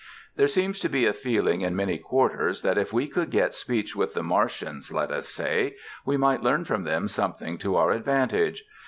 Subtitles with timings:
[0.35, 3.95] There seems to be a feeling in many quarters that if we could get speech
[3.95, 5.75] with the Martians, let us say,
[6.07, 8.63] we might learn from them something to our advantage.